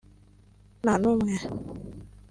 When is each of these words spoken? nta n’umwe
nta 0.83 0.93
n’umwe 1.01 1.33